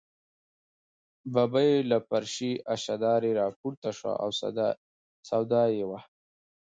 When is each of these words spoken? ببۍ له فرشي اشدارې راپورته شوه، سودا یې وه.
ببۍ 1.33 1.71
له 1.89 1.97
فرشي 2.07 2.51
اشدارې 2.75 3.31
راپورته 3.41 3.89
شوه، 3.97 4.13
سودا 5.29 5.63
یې 5.77 5.85
وه. 5.89 5.99